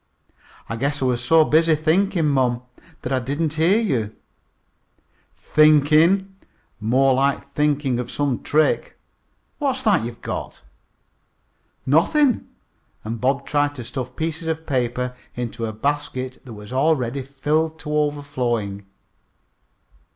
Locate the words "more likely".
6.79-7.45